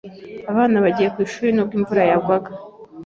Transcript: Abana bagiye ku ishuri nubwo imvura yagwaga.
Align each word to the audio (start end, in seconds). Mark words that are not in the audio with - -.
Abana 0.51 0.75
bagiye 0.83 1.09
ku 1.13 1.19
ishuri 1.25 1.49
nubwo 1.51 1.73
imvura 1.79 2.01
yagwaga. 2.09 2.51